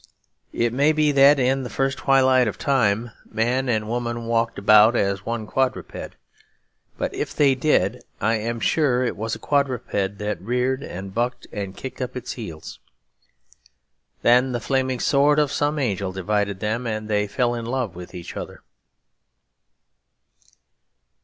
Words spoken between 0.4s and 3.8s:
It may be that in the first twilight of time man